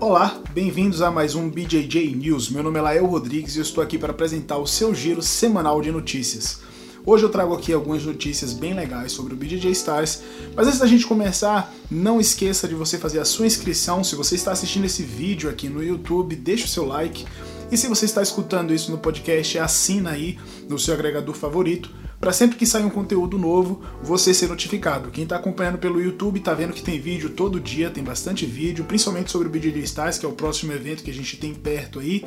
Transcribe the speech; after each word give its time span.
Olá, 0.00 0.40
bem-vindos 0.54 1.02
a 1.02 1.10
mais 1.10 1.34
um 1.34 1.50
BJJ 1.50 2.14
News. 2.14 2.50
Meu 2.50 2.62
nome 2.62 2.78
é 2.78 2.82
Lael 2.82 3.04
Rodrigues 3.04 3.56
e 3.56 3.58
eu 3.58 3.62
estou 3.62 3.82
aqui 3.82 3.98
para 3.98 4.12
apresentar 4.12 4.56
o 4.56 4.66
seu 4.66 4.94
giro 4.94 5.20
semanal 5.20 5.82
de 5.82 5.90
notícias. 5.90 6.60
Hoje 7.04 7.24
eu 7.24 7.28
trago 7.28 7.52
aqui 7.52 7.72
algumas 7.72 8.04
notícias 8.04 8.52
bem 8.52 8.74
legais 8.74 9.10
sobre 9.10 9.34
o 9.34 9.36
BJJ 9.36 9.72
Stars, 9.72 10.22
mas 10.54 10.68
antes 10.68 10.78
da 10.78 10.86
gente 10.86 11.04
começar, 11.04 11.74
não 11.90 12.20
esqueça 12.20 12.68
de 12.68 12.76
você 12.76 12.96
fazer 12.96 13.18
a 13.18 13.24
sua 13.24 13.44
inscrição. 13.44 14.04
Se 14.04 14.14
você 14.14 14.36
está 14.36 14.52
assistindo 14.52 14.84
esse 14.84 15.02
vídeo 15.02 15.50
aqui 15.50 15.68
no 15.68 15.82
YouTube, 15.82 16.36
deixe 16.36 16.66
o 16.66 16.68
seu 16.68 16.86
like. 16.86 17.26
E 17.68 17.76
se 17.76 17.88
você 17.88 18.04
está 18.04 18.22
escutando 18.22 18.72
isso 18.72 18.92
no 18.92 18.98
podcast, 18.98 19.58
assina 19.58 20.10
aí 20.10 20.38
no 20.68 20.78
seu 20.78 20.94
agregador 20.94 21.34
favorito 21.34 21.90
para 22.20 22.32
sempre 22.32 22.56
que 22.56 22.66
sair 22.66 22.84
um 22.84 22.90
conteúdo 22.90 23.38
novo, 23.38 23.80
você 24.02 24.34
ser 24.34 24.48
notificado. 24.48 25.10
Quem 25.10 25.24
está 25.24 25.36
acompanhando 25.36 25.78
pelo 25.78 26.00
YouTube 26.00 26.38
está 26.38 26.52
vendo 26.52 26.72
que 26.72 26.82
tem 26.82 27.00
vídeo 27.00 27.30
todo 27.30 27.60
dia, 27.60 27.90
tem 27.90 28.02
bastante 28.02 28.44
vídeo, 28.44 28.84
principalmente 28.84 29.30
sobre 29.30 29.46
o 29.46 29.50
BJJ 29.50 29.82
Stars, 29.84 30.18
que 30.18 30.26
é 30.26 30.28
o 30.28 30.32
próximo 30.32 30.72
evento 30.72 31.04
que 31.04 31.10
a 31.10 31.14
gente 31.14 31.36
tem 31.36 31.54
perto 31.54 32.00
aí, 32.00 32.24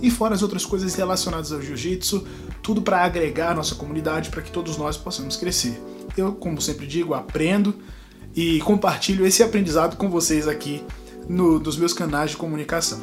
e 0.00 0.10
fora 0.10 0.34
as 0.34 0.42
outras 0.42 0.64
coisas 0.64 0.94
relacionadas 0.94 1.52
ao 1.52 1.60
jiu-jitsu, 1.60 2.24
tudo 2.62 2.82
para 2.82 3.04
agregar 3.04 3.50
a 3.50 3.54
nossa 3.54 3.74
comunidade 3.74 4.30
para 4.30 4.42
que 4.42 4.50
todos 4.50 4.76
nós 4.76 4.96
possamos 4.96 5.36
crescer. 5.36 5.80
Eu, 6.16 6.32
como 6.32 6.60
sempre 6.60 6.86
digo, 6.86 7.14
aprendo 7.14 7.74
e 8.34 8.60
compartilho 8.60 9.26
esse 9.26 9.42
aprendizado 9.42 9.96
com 9.96 10.08
vocês 10.08 10.46
aqui 10.46 10.84
no, 11.28 11.58
nos 11.58 11.76
meus 11.76 11.92
canais 11.92 12.30
de 12.30 12.36
comunicação. 12.36 13.00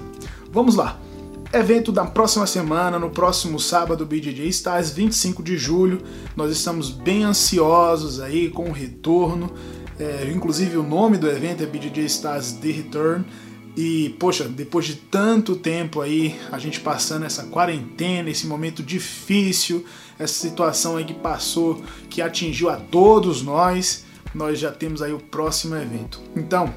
Vamos 0.52 0.76
lá! 0.76 1.09
Evento 1.52 1.92
da 1.92 2.06
próxima 2.06 2.46
semana, 2.46 3.00
no 3.00 3.10
próximo 3.10 3.60
sábado, 3.60 4.06
BJJ 4.06 4.48
Stars, 4.50 4.92
25 4.92 5.42
de 5.42 5.58
julho. 5.58 6.04
Nós 6.36 6.52
estamos 6.52 6.92
bem 6.92 7.24
ansiosos 7.24 8.20
aí 8.20 8.50
com 8.50 8.70
o 8.70 8.72
retorno. 8.72 9.52
É, 10.00 10.32
inclusive 10.32 10.78
o 10.78 10.84
nome 10.84 11.18
do 11.18 11.28
evento 11.28 11.64
é 11.64 11.66
BJJ 11.66 12.06
Stars 12.06 12.52
The 12.52 12.70
Return. 12.70 13.26
E, 13.76 14.16
poxa, 14.20 14.48
depois 14.48 14.86
de 14.86 14.96
tanto 14.96 15.56
tempo 15.56 16.02
aí, 16.02 16.40
a 16.52 16.60
gente 16.60 16.82
passando 16.82 17.26
essa 17.26 17.44
quarentena, 17.46 18.30
esse 18.30 18.46
momento 18.46 18.84
difícil, 18.84 19.84
essa 20.20 20.36
situação 20.36 20.98
aí 20.98 21.04
que 21.04 21.16
passou, 21.16 21.82
que 22.12 22.22
atingiu 22.22 22.70
a 22.70 22.76
todos 22.76 23.42
nós, 23.42 24.06
nós 24.36 24.60
já 24.60 24.70
temos 24.70 25.02
aí 25.02 25.14
o 25.14 25.20
próximo 25.20 25.76
evento. 25.76 26.22
Então, 26.36 26.72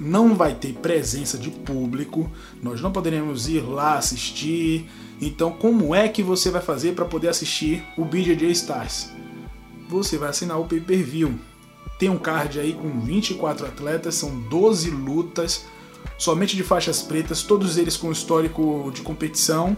não 0.00 0.34
vai 0.34 0.54
ter 0.54 0.74
presença 0.74 1.36
de 1.36 1.50
público, 1.50 2.30
nós 2.62 2.80
não 2.80 2.92
poderemos 2.92 3.48
ir 3.48 3.60
lá 3.60 3.98
assistir. 3.98 4.88
Então, 5.20 5.50
como 5.52 5.94
é 5.94 6.08
que 6.08 6.22
você 6.22 6.50
vai 6.50 6.62
fazer 6.62 6.94
para 6.94 7.04
poder 7.04 7.28
assistir 7.28 7.82
o 7.96 8.04
BJJ 8.04 8.50
Stars? 8.52 9.10
Você 9.88 10.16
vai 10.16 10.30
assinar 10.30 10.60
o 10.60 10.66
pay-per-view. 10.66 11.38
Tem 11.98 12.08
um 12.08 12.18
card 12.18 12.60
aí 12.60 12.74
com 12.74 13.00
24 13.00 13.66
atletas, 13.66 14.14
são 14.14 14.38
12 14.42 14.90
lutas, 14.90 15.64
somente 16.16 16.56
de 16.56 16.62
faixas 16.62 17.02
pretas, 17.02 17.42
todos 17.42 17.76
eles 17.76 17.96
com 17.96 18.12
histórico 18.12 18.92
de 18.94 19.02
competição. 19.02 19.76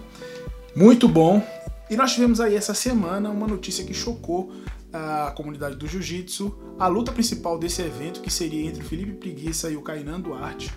Muito 0.76 1.08
bom. 1.08 1.42
E 1.88 1.96
nós 1.96 2.12
tivemos 2.12 2.40
aí 2.40 2.54
essa 2.54 2.74
semana 2.74 3.30
uma 3.30 3.46
notícia 3.46 3.84
que 3.84 3.94
chocou 3.94 4.52
a 4.92 5.30
comunidade 5.30 5.76
do 5.76 5.86
jiu-jitsu. 5.86 6.56
A 6.78 6.86
luta 6.86 7.12
principal 7.12 7.58
desse 7.58 7.82
evento, 7.82 8.20
que 8.20 8.30
seria 8.30 8.68
entre 8.68 8.82
o 8.82 8.86
Felipe 8.86 9.12
Preguiça 9.12 9.70
e 9.70 9.76
o 9.76 9.82
Kainan 9.82 10.20
Duarte, 10.20 10.72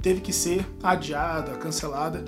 teve 0.00 0.20
que 0.20 0.32
ser 0.32 0.66
adiada, 0.82 1.56
cancelada, 1.56 2.24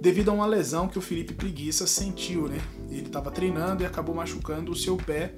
devido 0.00 0.30
a 0.30 0.34
uma 0.34 0.46
lesão 0.46 0.88
que 0.88 0.98
o 0.98 1.02
Felipe 1.02 1.32
Preguiça 1.32 1.86
sentiu, 1.86 2.48
né? 2.48 2.58
Ele 2.90 3.06
estava 3.06 3.30
treinando 3.30 3.82
e 3.82 3.86
acabou 3.86 4.14
machucando 4.14 4.72
o 4.72 4.76
seu 4.76 4.96
pé. 4.96 5.34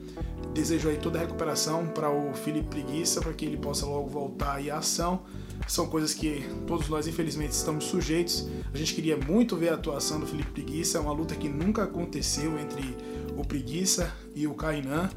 Desejo 0.55 0.89
aí 0.89 0.97
toda 0.97 1.19
a 1.19 1.21
recuperação 1.21 1.87
para 1.87 2.11
o 2.11 2.33
Felipe 2.33 2.69
Preguiça, 2.69 3.21
para 3.21 3.33
que 3.33 3.45
ele 3.45 3.57
possa 3.57 3.85
logo 3.85 4.09
voltar 4.09 4.55
aí 4.55 4.71
à 4.71 4.79
ação. 4.79 5.23
São 5.69 5.87
coisas 5.87 6.15
que 6.15 6.45
todos 6.67 6.89
nós, 6.89 7.07
infelizmente, 7.07 7.53
estamos 7.53 7.85
sujeitos. 7.85 8.49
A 8.73 8.77
gente 8.77 8.95
queria 8.95 9.17
muito 9.17 9.57
ver 9.57 9.71
a 9.71 9.75
atuação 9.75 10.19
do 10.19 10.27
Felipe 10.27 10.51
Preguiça, 10.51 10.99
é 10.99 11.01
uma 11.01 11.13
luta 11.13 11.35
que 11.35 11.49
nunca 11.49 11.85
aconteceu 11.85 12.59
entre 12.59 12.97
o 13.37 13.45
Preguiça 13.45 14.13
e 14.35 14.47
o 14.47 14.55
Kainan 14.55 15.11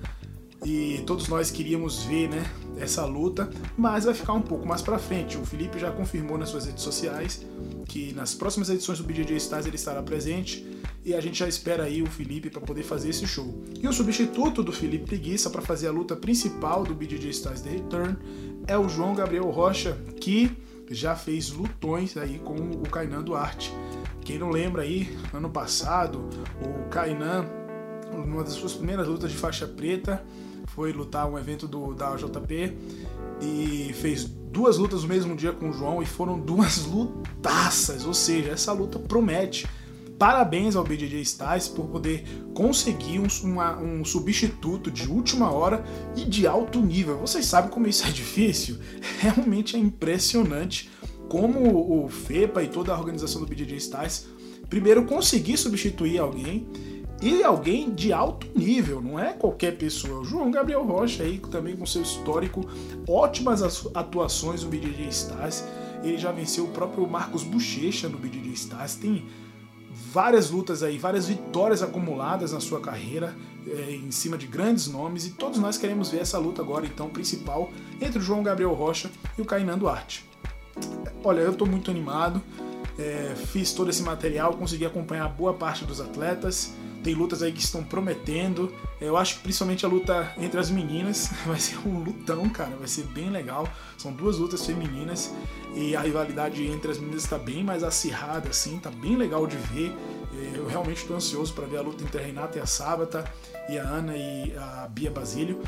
e 0.65 1.03
todos 1.05 1.27
nós 1.27 1.51
queríamos 1.51 2.03
ver 2.03 2.29
né, 2.29 2.43
essa 2.79 3.05
luta, 3.05 3.49
mas 3.77 4.05
vai 4.05 4.13
ficar 4.13 4.33
um 4.33 4.41
pouco 4.41 4.67
mais 4.67 4.81
para 4.81 4.97
frente. 4.97 5.37
O 5.37 5.45
Felipe 5.45 5.79
já 5.79 5.91
confirmou 5.91 6.37
nas 6.37 6.49
suas 6.49 6.65
redes 6.65 6.83
sociais 6.83 7.45
que 7.85 8.13
nas 8.13 8.33
próximas 8.33 8.69
edições 8.69 8.97
do 8.99 9.03
BJJ 9.03 9.37
Stars 9.37 9.65
ele 9.65 9.75
estará 9.75 10.01
presente 10.01 10.65
e 11.05 11.13
a 11.13 11.21
gente 11.21 11.39
já 11.39 11.47
espera 11.47 11.83
aí 11.83 12.01
o 12.01 12.07
Felipe 12.07 12.49
para 12.49 12.61
poder 12.61 12.83
fazer 12.83 13.09
esse 13.09 13.25
show. 13.25 13.63
E 13.81 13.87
o 13.87 13.93
substituto 13.93 14.63
do 14.63 14.73
Felipe 14.73 15.05
Preguiça 15.05 15.49
para 15.49 15.61
fazer 15.61 15.87
a 15.87 15.91
luta 15.91 16.15
principal 16.15 16.83
do 16.83 16.93
BJJ 16.93 17.29
Stars 17.29 17.61
The 17.61 17.69
Return 17.69 18.17
é 18.67 18.77
o 18.77 18.89
João 18.89 19.15
Gabriel 19.15 19.49
Rocha, 19.49 19.97
que 20.19 20.51
já 20.89 21.15
fez 21.15 21.51
lutões 21.51 22.17
aí 22.17 22.39
com 22.39 22.55
o 22.55 22.89
Kainan 22.89 23.21
Duarte. 23.21 23.73
Quem 24.21 24.37
não 24.37 24.49
lembra 24.49 24.81
aí, 24.81 25.17
ano 25.33 25.49
passado, 25.49 26.29
o 26.61 26.89
Kainan, 26.89 27.45
numa 28.11 28.43
das 28.43 28.53
suas 28.53 28.73
primeiras 28.73 29.07
lutas 29.07 29.31
de 29.31 29.37
faixa 29.37 29.65
preta, 29.65 30.21
foi 30.67 30.91
lutar 30.91 31.29
um 31.29 31.37
evento 31.37 31.67
do, 31.67 31.93
da 31.93 32.15
JP 32.15 32.77
e 33.41 33.91
fez 33.93 34.23
duas 34.23 34.77
lutas 34.77 35.03
no 35.03 35.09
mesmo 35.09 35.35
dia 35.35 35.51
com 35.51 35.69
o 35.69 35.73
João 35.73 36.01
e 36.01 36.05
foram 36.05 36.39
duas 36.39 36.85
lutaças, 36.87 38.05
ou 38.05 38.13
seja, 38.13 38.51
essa 38.51 38.71
luta 38.71 38.99
promete. 38.99 39.67
Parabéns 40.17 40.75
ao 40.75 40.83
BJJ 40.83 41.21
Styles 41.21 41.67
por 41.67 41.85
poder 41.87 42.23
conseguir 42.55 43.19
um, 43.19 43.27
uma, 43.43 43.77
um 43.77 44.03
substituto 44.03 44.89
de 44.89 45.07
última 45.07 45.51
hora 45.51 45.85
e 46.15 46.25
de 46.25 46.47
alto 46.47 46.81
nível. 46.81 47.19
Vocês 47.19 47.45
sabem 47.45 47.69
como 47.69 47.87
isso 47.87 48.05
é 48.07 48.09
difícil? 48.11 48.77
Realmente 49.19 49.75
é 49.75 49.79
impressionante 49.79 50.89
como 51.29 52.03
o 52.03 52.07
FEPA 52.07 52.63
e 52.63 52.67
toda 52.67 52.93
a 52.93 52.97
organização 52.97 53.41
do 53.41 53.47
BJJ 53.47 53.77
Styles 53.77 54.27
primeiro 54.69 55.05
conseguir 55.05 55.57
substituir 55.57 56.19
alguém 56.19 56.67
e 57.21 57.43
alguém 57.43 57.89
de 57.91 58.13
alto 58.13 58.47
nível, 58.55 59.01
não 59.01 59.19
é 59.19 59.33
qualquer 59.33 59.77
pessoa. 59.77 60.19
O 60.19 60.25
João 60.25 60.51
Gabriel 60.51 60.85
Rocha 60.85 61.23
aí 61.23 61.39
também 61.39 61.75
com 61.75 61.85
seu 61.85 62.01
histórico, 62.01 62.61
ótimas 63.07 63.87
atuações 63.95 64.63
no 64.63 64.69
BJJ 64.69 65.07
Stars. 65.09 65.63
Ele 66.03 66.17
já 66.17 66.31
venceu 66.31 66.65
o 66.65 66.69
próprio 66.69 67.07
Marcos 67.07 67.43
Bochecha 67.43 68.07
no 68.07 68.19
BJJ 68.19 68.53
Stars. 68.53 68.95
Tem 68.95 69.25
várias 69.91 70.51
lutas 70.51 70.83
aí, 70.83 70.97
várias 70.97 71.27
vitórias 71.27 71.81
acumuladas 71.81 72.51
na 72.51 72.59
sua 72.59 72.79
carreira 72.79 73.35
é, 73.67 73.91
em 73.91 74.11
cima 74.11 74.37
de 74.37 74.47
grandes 74.47 74.87
nomes 74.87 75.25
e 75.25 75.31
todos 75.31 75.59
nós 75.59 75.77
queremos 75.77 76.09
ver 76.09 76.19
essa 76.19 76.37
luta 76.37 76.61
agora 76.61 76.85
então 76.85 77.09
principal 77.09 77.69
entre 77.99 78.19
o 78.19 78.21
João 78.21 78.43
Gabriel 78.43 78.73
Rocha 78.73 79.09
e 79.37 79.41
o 79.41 79.45
Kainan 79.45 79.77
Duarte. 79.77 80.25
Olha, 81.23 81.41
eu 81.41 81.51
estou 81.51 81.67
muito 81.67 81.89
animado. 81.89 82.41
É, 82.97 83.33
fiz 83.35 83.73
todo 83.73 83.89
esse 83.89 84.01
material, 84.01 84.53
consegui 84.53 84.85
acompanhar 84.85 85.27
boa 85.29 85.53
parte 85.53 85.83
dos 85.83 85.99
atletas. 85.99 86.73
Tem 87.03 87.13
lutas 87.13 87.41
aí 87.41 87.51
que 87.51 87.61
estão 87.61 87.83
prometendo. 87.83 88.73
Eu 88.99 89.15
acho 89.15 89.35
que 89.35 89.43
principalmente 89.43 89.85
a 89.85 89.89
luta 89.89 90.33
entre 90.37 90.59
as 90.59 90.69
meninas 90.69 91.29
vai 91.45 91.59
ser 91.59 91.77
um 91.87 91.99
lutão, 91.99 92.47
cara. 92.49 92.75
Vai 92.75 92.87
ser 92.87 93.03
bem 93.05 93.29
legal. 93.29 93.67
São 93.97 94.11
duas 94.11 94.37
lutas 94.37 94.65
femininas 94.65 95.33
e 95.75 95.95
a 95.95 96.01
rivalidade 96.01 96.65
entre 96.65 96.91
as 96.91 96.97
meninas 96.97 97.23
está 97.23 97.37
bem 97.37 97.63
mais 97.63 97.83
acirrada, 97.83 98.49
assim. 98.49 98.79
Tá 98.79 98.89
bem 98.89 99.15
legal 99.15 99.45
de 99.47 99.57
ver. 99.57 99.95
Eu 100.53 100.67
realmente 100.67 100.97
estou 100.97 101.15
ansioso 101.15 101.53
para 101.53 101.65
ver 101.65 101.77
a 101.77 101.81
luta 101.81 102.03
entre 102.03 102.21
a 102.21 102.25
Renata 102.25 102.57
e 102.57 102.61
a 102.61 102.65
Sábata 102.65 103.31
e 103.69 103.77
a 103.77 103.83
Ana 103.83 104.15
e 104.15 104.55
a 104.55 104.87
Bia 104.87 105.09
Basílio. 105.09 105.61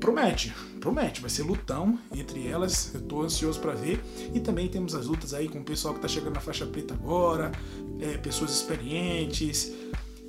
Promete, 0.00 0.54
promete, 0.80 1.20
vai 1.20 1.30
ser 1.30 1.42
lutão 1.42 1.98
entre 2.14 2.46
elas. 2.46 2.94
Eu 2.94 3.00
estou 3.00 3.22
ansioso 3.22 3.60
para 3.60 3.72
ver. 3.72 4.02
E 4.34 4.40
também 4.40 4.68
temos 4.68 4.94
as 4.94 5.06
lutas 5.06 5.32
aí 5.34 5.48
com 5.48 5.58
o 5.60 5.64
pessoal 5.64 5.94
que 5.94 5.98
está 5.98 6.08
chegando 6.08 6.34
na 6.34 6.40
faixa 6.40 6.66
preta 6.66 6.94
agora, 6.94 7.52
é, 8.00 8.16
pessoas 8.18 8.50
experientes. 8.50 9.72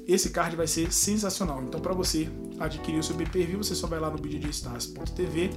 Esse 0.08 0.30
card 0.30 0.56
vai 0.56 0.68
ser 0.68 0.92
sensacional. 0.94 1.62
Então, 1.64 1.82
para 1.82 1.94
você 1.94 2.30
adquirir 2.60 3.00
o 3.00 3.04
seu 3.04 3.16
pay-per-view, 3.16 3.62
você 3.62 3.76
só 3.76 3.88
vai 3.88 4.00
lá 4.00 4.10
no 4.10 4.18
bjjstars.tv 4.18 5.50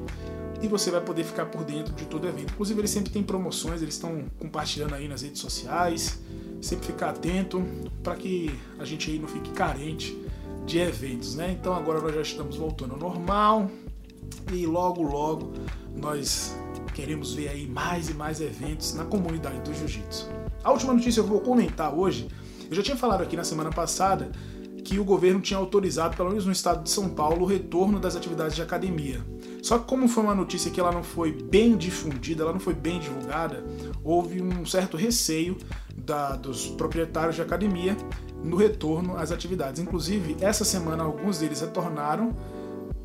e 0.60 0.68
você 0.68 0.90
vai 0.90 1.00
poder 1.00 1.24
ficar 1.24 1.46
por 1.46 1.62
dentro 1.64 1.94
de 1.94 2.04
todo 2.06 2.24
o 2.24 2.28
evento. 2.28 2.52
Inclusive, 2.52 2.80
eles 2.80 2.90
sempre 2.90 3.12
têm 3.12 3.22
promoções, 3.22 3.80
eles 3.80 3.94
estão 3.94 4.24
compartilhando 4.38 4.94
aí 4.94 5.06
nas 5.06 5.22
redes 5.22 5.40
sociais. 5.40 6.18
Sempre 6.60 6.88
ficar 6.88 7.10
atento 7.10 7.64
para 8.02 8.16
que 8.16 8.50
a 8.78 8.84
gente 8.84 9.10
aí 9.10 9.18
não 9.18 9.28
fique 9.28 9.50
carente 9.52 10.18
de 10.66 10.78
eventos, 10.78 11.34
né? 11.34 11.56
Então 11.58 11.74
agora 11.74 12.00
nós 12.00 12.14
já 12.14 12.20
estamos 12.20 12.56
voltando 12.56 12.94
ao 12.94 13.00
normal 13.00 13.70
e 14.52 14.66
logo 14.66 15.02
logo 15.02 15.52
nós 15.96 16.54
queremos 16.94 17.34
ver 17.34 17.48
aí 17.48 17.66
mais 17.66 18.10
e 18.10 18.14
mais 18.14 18.40
eventos 18.40 18.94
na 18.94 19.04
comunidade 19.04 19.60
do 19.62 19.74
jiu-jitsu. 19.74 20.28
A 20.62 20.70
última 20.70 20.92
notícia 20.92 21.22
que 21.22 21.28
eu 21.28 21.32
vou 21.32 21.40
comentar 21.40 21.94
hoje 21.94 22.28
eu 22.70 22.76
já 22.76 22.82
tinha 22.82 22.96
falado 22.96 23.22
aqui 23.22 23.36
na 23.36 23.44
semana 23.44 23.70
passada 23.70 24.30
que 24.84 24.98
o 24.98 25.04
governo 25.04 25.40
tinha 25.40 25.58
autorizado, 25.58 26.16
pelo 26.16 26.30
menos 26.30 26.46
no 26.46 26.52
estado 26.52 26.82
de 26.82 26.90
São 26.90 27.08
Paulo, 27.08 27.42
o 27.42 27.46
retorno 27.46 27.98
das 28.00 28.16
atividades 28.16 28.56
de 28.56 28.62
academia. 28.62 29.20
Só 29.62 29.78
que 29.78 29.86
como 29.86 30.08
foi 30.08 30.22
uma 30.22 30.34
notícia 30.34 30.70
que 30.70 30.80
ela 30.80 30.90
não 30.90 31.02
foi 31.02 31.32
bem 31.32 31.76
difundida, 31.76 32.42
ela 32.42 32.52
não 32.52 32.60
foi 32.60 32.74
bem 32.74 32.98
divulgada, 32.98 33.64
houve 34.02 34.40
um 34.40 34.64
certo 34.64 34.96
receio 34.96 35.58
da, 35.94 36.34
dos 36.34 36.68
proprietários 36.68 37.36
de 37.36 37.42
academia 37.42 37.96
no 38.42 38.56
retorno 38.56 39.16
às 39.16 39.30
atividades. 39.30 39.80
Inclusive, 39.80 40.36
essa 40.40 40.64
semana 40.64 41.02
alguns 41.02 41.38
deles 41.38 41.60
retornaram, 41.60 42.34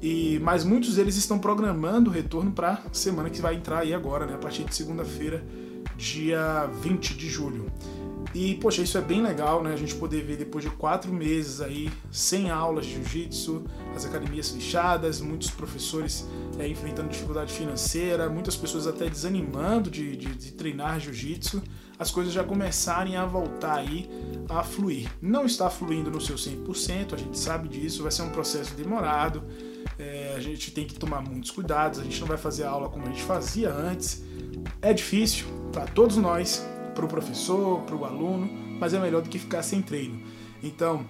e 0.01 0.39
mas 0.39 0.63
muitos 0.63 0.95
deles 0.95 1.15
estão 1.15 1.39
programando 1.39 2.09
o 2.09 2.13
retorno 2.13 2.51
para 2.51 2.81
a 2.89 2.93
semana 2.93 3.29
que 3.29 3.41
vai 3.41 3.55
entrar 3.55 3.79
aí 3.79 3.93
agora, 3.93 4.25
né, 4.25 4.35
a 4.35 4.37
partir 4.37 4.63
de 4.63 4.73
segunda-feira, 4.73 5.43
dia 5.97 6.67
20 6.81 7.13
de 7.13 7.29
julho. 7.29 7.71
E, 8.33 8.55
poxa, 8.55 8.81
isso 8.81 8.97
é 8.97 9.01
bem 9.01 9.21
legal, 9.21 9.63
né? 9.63 9.73
A 9.73 9.77
gente 9.77 9.95
poder 9.95 10.21
ver 10.21 10.35
depois 10.35 10.63
de 10.63 10.69
quatro 10.69 11.13
meses 11.13 11.61
aí, 11.61 11.89
sem 12.11 12.49
aulas 12.49 12.85
de 12.85 12.95
jiu-jitsu, 12.95 13.63
as 13.95 14.05
academias 14.05 14.49
fechadas, 14.49 15.21
muitos 15.21 15.49
professores 15.49 16.27
é, 16.59 16.67
enfrentando 16.67 17.07
dificuldade 17.07 17.53
financeira, 17.53 18.27
muitas 18.27 18.57
pessoas 18.57 18.87
até 18.87 19.09
desanimando 19.09 19.89
de, 19.89 20.17
de, 20.17 20.35
de 20.35 20.51
treinar 20.51 20.99
jiu-jitsu, 20.99 21.63
as 21.97 22.11
coisas 22.11 22.33
já 22.33 22.43
começarem 22.43 23.15
a 23.15 23.25
voltar 23.25 23.77
aí 23.77 24.09
a 24.49 24.63
fluir. 24.63 25.09
Não 25.21 25.45
está 25.45 25.69
fluindo 25.69 26.11
no 26.11 26.19
seu 26.19 26.35
100%, 26.35 27.13
a 27.13 27.17
gente 27.17 27.39
sabe 27.39 27.69
disso, 27.69 28.03
vai 28.03 28.11
ser 28.11 28.23
um 28.23 28.29
processo 28.31 28.73
demorado, 28.75 29.43
é, 29.97 30.33
a 30.35 30.41
gente 30.41 30.71
tem 30.71 30.85
que 30.85 30.95
tomar 30.95 31.21
muitos 31.21 31.51
cuidados, 31.51 31.99
a 31.99 32.03
gente 32.03 32.19
não 32.19 32.27
vai 32.27 32.37
fazer 32.37 32.63
a 32.63 32.69
aula 32.69 32.89
como 32.89 33.05
a 33.05 33.09
gente 33.09 33.23
fazia 33.23 33.73
antes. 33.73 34.23
É 34.81 34.93
difícil 34.93 35.45
para 35.71 35.85
todos 35.85 36.17
nós, 36.17 36.65
para 36.93 37.05
o 37.05 37.07
professor, 37.07 37.81
para 37.81 37.95
o 37.95 38.05
aluno, 38.05 38.49
mas 38.79 38.93
é 38.93 38.99
melhor 38.99 39.21
do 39.21 39.29
que 39.29 39.39
ficar 39.39 39.63
sem 39.63 39.81
treino. 39.81 40.19
Então, 40.63 41.05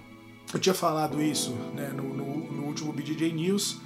eu 0.52 0.60
tinha 0.60 0.74
falado 0.74 1.20
isso 1.20 1.50
né, 1.74 1.92
no, 1.94 2.02
no, 2.02 2.52
no, 2.52 2.64
último 2.64 2.92
BJJ 2.92 3.32
News. 3.32 3.78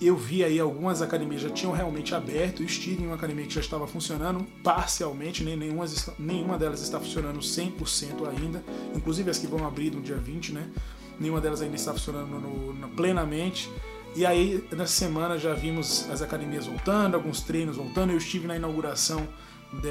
Eu 0.00 0.16
vi 0.16 0.44
aí 0.44 0.60
algumas 0.60 1.00
academias 1.00 1.40
já 1.40 1.50
tinham 1.50 1.72
realmente 1.72 2.14
aberto. 2.14 2.62
Estive 2.62 3.02
em 3.02 3.06
uma 3.06 3.14
academia 3.14 3.46
que 3.46 3.54
já 3.54 3.60
estava 3.60 3.86
funcionando 3.86 4.46
parcialmente, 4.62 5.42
nem 5.42 5.56
nenhuma, 5.56 5.86
nenhuma 6.18 6.58
delas 6.58 6.82
está 6.82 7.00
funcionando 7.00 7.38
100% 7.38 8.28
ainda. 8.28 8.62
Inclusive 8.94 9.30
as 9.30 9.38
que 9.38 9.46
vão 9.46 9.66
abrir 9.66 9.90
no 9.90 10.02
dia 10.02 10.16
20, 10.16 10.52
né? 10.52 10.70
Nenhuma 11.18 11.40
delas 11.40 11.62
ainda 11.62 11.76
está 11.76 11.92
funcionando 11.92 12.28
no, 12.28 12.74
no, 12.74 12.88
plenamente. 12.90 13.70
E 14.16 14.24
aí, 14.24 14.66
nessa 14.72 14.94
semana 14.94 15.38
já 15.38 15.52
vimos 15.52 16.08
as 16.10 16.22
academias 16.22 16.64
voltando, 16.64 17.14
alguns 17.14 17.42
treinos 17.42 17.76
voltando. 17.76 18.12
Eu 18.12 18.16
estive 18.16 18.46
na 18.46 18.56
inauguração 18.56 19.28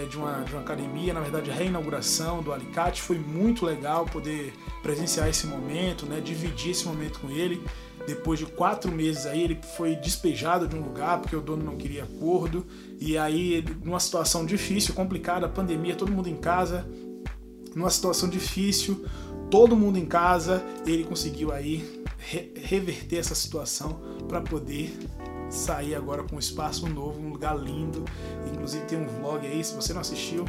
de 0.10 0.18
uma, 0.18 0.42
de 0.42 0.51
uma 0.51 0.62
academia, 0.62 1.13
na 1.13 1.19
verdade 1.19 1.51
a 1.51 1.54
reinauguração 1.54 2.42
do 2.42 2.51
Alicate. 2.51 3.04
Foi 3.04 3.19
muito 3.19 3.63
legal 3.63 4.04
poder 4.04 4.51
presenciar 4.81 5.30
esse 5.30 5.45
momento, 5.45 6.07
né, 6.07 6.19
dividir 6.19 6.72
esse 6.72 6.88
momento 6.88 7.19
com 7.19 7.30
ele. 7.30 7.63
Depois 8.07 8.39
de 8.39 8.48
quatro 8.48 8.92
meses 8.92 9.27
aí, 9.27 9.44
ele 9.44 9.60
foi 9.77 9.95
despejado 9.95 10.68
de 10.68 10.75
um 10.75 10.81
lugar 10.81 11.19
porque 11.19 11.36
o 11.36 11.42
dono 11.42 11.63
não 11.63 11.77
queria 11.77 12.06
acordo. 12.06 12.66
E 13.00 13.19
aí, 13.19 13.63
numa 13.83 14.00
situação 14.00 14.44
difícil, 14.44 14.95
complicada, 14.95 15.48
pandemia, 15.48 15.95
todo 15.95 16.12
mundo 16.12 16.27
em 16.27 16.38
casa, 16.38 16.83
numa 17.75 17.92
situação 17.92 18.27
difícil, 18.27 19.06
todo 19.51 19.75
mundo 19.75 20.00
em 20.00 20.06
casa, 20.06 20.66
ele 20.83 21.04
conseguiu 21.04 21.51
aí 21.51 22.04
re 22.18 22.51
reverter 22.56 23.18
essa 23.18 23.36
situação 23.36 24.15
para 24.27 24.42
poder 24.42 24.98
sair 25.50 25.95
agora 25.95 26.24
com 26.24 26.36
um 26.36 26.39
espaço 26.39 26.88
novo, 26.88 27.19
um 27.19 27.30
lugar 27.30 27.57
lindo. 27.57 28.04
Inclusive 28.51 28.86
tem 28.86 29.00
um 29.00 29.07
vlog 29.07 29.45
aí, 29.45 29.63
se 29.63 29.74
você 29.74 29.94
não 29.94 30.01
assistiu, 30.01 30.45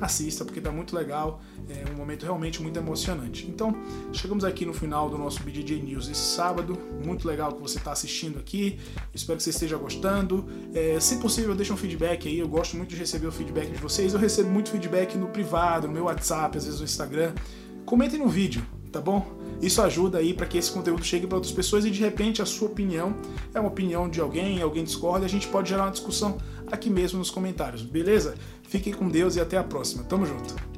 assista 0.00 0.44
porque 0.44 0.60
tá 0.60 0.70
muito 0.70 0.94
legal, 0.94 1.40
é 1.68 1.90
um 1.92 1.96
momento 1.96 2.24
realmente 2.24 2.62
muito 2.62 2.78
emocionante. 2.78 3.46
Então, 3.46 3.74
chegamos 4.12 4.44
aqui 4.44 4.64
no 4.64 4.72
final 4.72 5.08
do 5.08 5.18
nosso 5.18 5.42
BJJ 5.42 5.82
News 5.82 6.08
esse 6.08 6.20
sábado, 6.20 6.78
muito 7.04 7.26
legal 7.26 7.52
que 7.52 7.60
você 7.60 7.78
está 7.78 7.92
assistindo 7.92 8.38
aqui, 8.38 8.78
espero 9.14 9.36
que 9.36 9.42
você 9.42 9.50
esteja 9.50 9.76
gostando. 9.76 10.46
É, 10.74 10.98
se 11.00 11.16
possível, 11.16 11.54
deixa 11.54 11.72
um 11.72 11.76
feedback 11.76 12.28
aí, 12.28 12.38
eu 12.38 12.48
gosto 12.48 12.76
muito 12.76 12.90
de 12.90 12.96
receber 12.96 13.26
o 13.26 13.32
feedback 13.32 13.70
de 13.70 13.78
vocês, 13.78 14.14
eu 14.14 14.20
recebo 14.20 14.50
muito 14.50 14.70
feedback 14.70 15.16
no 15.16 15.28
privado, 15.28 15.86
no 15.86 15.92
meu 15.92 16.04
WhatsApp, 16.04 16.56
às 16.56 16.64
vezes 16.64 16.80
no 16.80 16.84
Instagram. 16.84 17.32
Comentem 17.84 18.18
no 18.18 18.28
vídeo, 18.28 18.64
tá 18.90 19.00
bom? 19.00 19.43
Isso 19.62 19.80
ajuda 19.80 20.18
aí 20.18 20.34
para 20.34 20.46
que 20.46 20.58
esse 20.58 20.70
conteúdo 20.70 21.04
chegue 21.04 21.26
para 21.26 21.36
outras 21.36 21.52
pessoas 21.52 21.84
e 21.84 21.90
de 21.90 22.00
repente 22.00 22.42
a 22.42 22.46
sua 22.46 22.68
opinião 22.68 23.14
é 23.54 23.60
uma 23.60 23.68
opinião 23.68 24.08
de 24.08 24.20
alguém, 24.20 24.60
alguém 24.60 24.84
discorda, 24.84 25.24
a 25.24 25.28
gente 25.28 25.48
pode 25.48 25.68
gerar 25.68 25.84
uma 25.84 25.92
discussão 25.92 26.38
aqui 26.70 26.90
mesmo 26.90 27.18
nos 27.18 27.30
comentários, 27.30 27.82
beleza? 27.82 28.34
Fiquem 28.62 28.92
com 28.92 29.08
Deus 29.08 29.36
e 29.36 29.40
até 29.40 29.56
a 29.56 29.64
próxima. 29.64 30.04
Tamo 30.04 30.26
junto. 30.26 30.73